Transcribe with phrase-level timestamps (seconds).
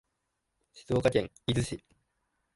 [0.73, 1.83] 静岡県伊豆市